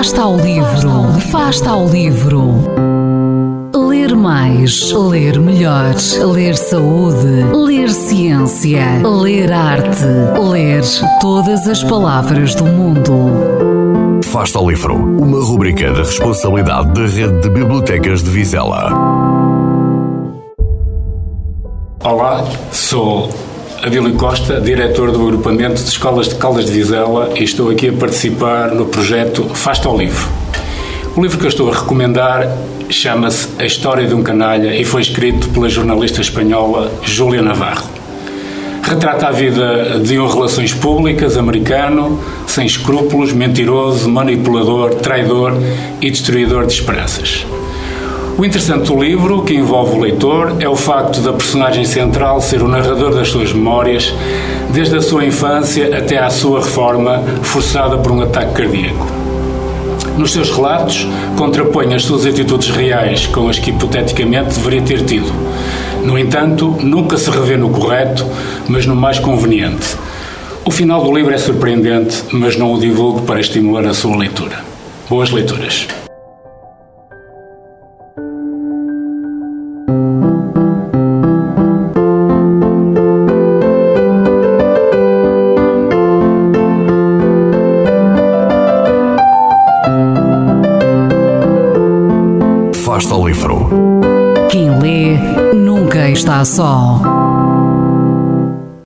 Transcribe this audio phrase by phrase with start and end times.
[0.00, 2.54] Fasta ao livro, Fasta ao livro.
[3.76, 5.94] Ler mais, ler melhor,
[6.32, 10.06] ler saúde, ler ciência, ler arte,
[10.42, 10.82] ler
[11.20, 14.22] todas as palavras do mundo.
[14.24, 18.90] Fasta ao livro, uma rubrica da responsabilidade da Rede de Bibliotecas de Vizela.
[22.02, 22.42] Olá,
[22.72, 23.28] sou
[23.82, 27.92] Adílio Costa, diretor do agrupamento de escolas de Caldas de Vizela e estou aqui a
[27.92, 30.28] participar no projeto Fasta ao Livro.
[31.16, 32.46] O livro que eu estou a recomendar
[32.90, 37.88] chama-se A História de um Canalha e foi escrito pela jornalista espanhola Júlia Navarro.
[38.82, 45.54] Retrata a vida de um relações públicas americano, sem escrúpulos, mentiroso, manipulador, traidor
[46.02, 47.46] e destruidor de esperanças.
[48.38, 52.62] O interessante do livro, que envolve o leitor, é o facto da personagem central ser
[52.62, 54.14] o narrador das suas memórias,
[54.70, 59.06] desde a sua infância até à sua reforma, forçada por um ataque cardíaco.
[60.16, 65.32] Nos seus relatos, contrapõe as suas atitudes reais com as que hipoteticamente deveria ter tido.
[66.02, 68.26] No entanto, nunca se revê no correto,
[68.68, 69.96] mas no mais conveniente.
[70.64, 74.62] O final do livro é surpreendente, mas não o divulgo para estimular a sua leitura.
[75.08, 75.86] Boas leituras.
[93.00, 93.66] Basta Livro.
[94.50, 95.16] Quem lê
[95.54, 97.00] nunca está só.